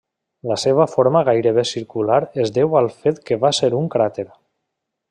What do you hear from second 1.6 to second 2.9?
circular es deu